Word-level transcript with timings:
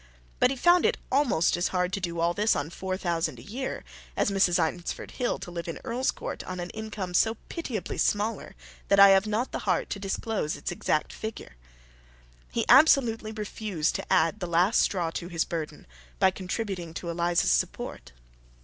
But 0.39 0.49
he 0.49 0.55
found 0.55 0.83
it 0.83 0.97
almost 1.11 1.55
as 1.55 1.67
hard 1.67 1.93
to 1.93 1.99
do 1.99 2.19
all 2.19 2.33
this 2.33 2.55
on 2.55 2.71
four 2.71 2.97
thousand 2.97 3.37
a 3.37 3.43
year 3.43 3.83
as 4.17 4.31
Mrs. 4.31 4.57
Eynsford 4.57 5.11
Hill 5.11 5.37
to 5.37 5.51
live 5.51 5.67
in 5.67 5.77
Earlscourt 5.83 6.41
on 6.47 6.59
an 6.59 6.71
income 6.71 7.13
so 7.13 7.35
pitiably 7.49 7.99
smaller 7.99 8.55
that 8.87 8.99
I 8.99 9.09
have 9.09 9.27
not 9.27 9.51
the 9.51 9.59
heart 9.69 9.91
to 9.91 9.99
disclose 9.99 10.55
its 10.55 10.71
exact 10.71 11.13
figure. 11.13 11.55
He 12.51 12.65
absolutely 12.67 13.31
refused 13.31 13.93
to 13.93 14.11
add 14.11 14.39
the 14.39 14.47
last 14.47 14.81
straw 14.81 15.11
to 15.11 15.27
his 15.27 15.45
burden 15.45 15.85
by 16.17 16.31
contributing 16.31 16.95
to 16.95 17.11
Eliza's 17.11 17.51
support. 17.51 18.11